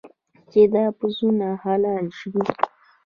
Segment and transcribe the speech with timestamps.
[0.51, 2.29] چې دا پسونه حلال شي.